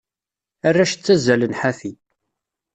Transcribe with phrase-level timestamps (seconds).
[0.67, 1.91] Arrac ttazallen ḥafi.